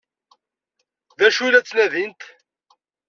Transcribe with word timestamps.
D 1.19 1.21
acu 1.27 1.41
ay 1.43 1.49
la 1.51 1.61
ttnadint? 1.61 2.21